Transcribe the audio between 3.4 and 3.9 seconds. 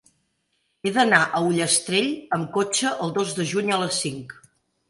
de juny a